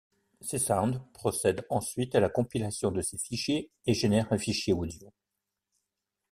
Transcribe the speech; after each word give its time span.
Csound 0.41 0.99
procède 1.13 1.63
ensuite 1.69 2.15
à 2.15 2.19
la 2.19 2.27
compilation 2.29 2.91
de 2.91 3.01
ces 3.01 3.19
fichiers 3.19 3.69
et 3.85 3.93
génère 3.93 4.33
un 4.33 4.37
fichier 4.39 4.73
audio. 4.73 5.13